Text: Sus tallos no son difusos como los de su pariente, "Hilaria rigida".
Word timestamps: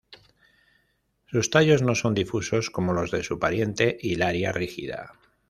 Sus 1.27 1.51
tallos 1.51 1.83
no 1.83 1.93
son 1.93 2.15
difusos 2.15 2.71
como 2.71 2.91
los 2.93 3.11
de 3.11 3.21
su 3.21 3.37
pariente, 3.37 3.99
"Hilaria 4.01 4.51
rigida". 4.51 5.13